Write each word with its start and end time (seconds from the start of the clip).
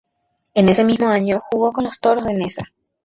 En 0.55 0.67
ese 0.67 0.83
mismo 0.83 1.09
año 1.09 1.43
jugó 1.51 1.71
con 1.71 1.83
los 1.83 1.99
Toros 1.99 2.23
Neza. 2.25 2.63